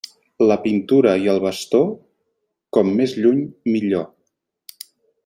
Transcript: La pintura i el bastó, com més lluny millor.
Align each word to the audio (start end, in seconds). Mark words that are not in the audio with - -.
La 0.51 0.55
pintura 0.61 1.11
i 1.25 1.27
el 1.33 1.41
bastó, 1.43 1.81
com 2.79 2.89
més 3.01 3.13
lluny 3.27 3.45
millor. 3.77 4.09